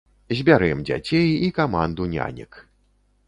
[0.37, 2.51] Збярэм дзяцей і каманду нянек!